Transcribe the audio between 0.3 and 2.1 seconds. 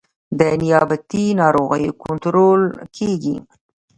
د نباتي ناروغیو